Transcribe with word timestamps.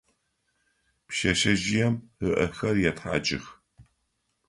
Пшъэшъэжъыем 1.07 1.95
ыӏэхэр 2.27 2.75
етхьакӏых. 2.89 3.45